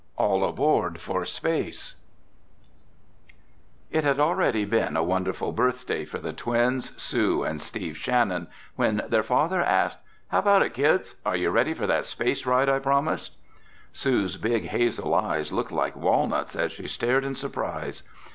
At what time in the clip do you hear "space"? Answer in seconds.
1.25-1.93, 12.07-12.47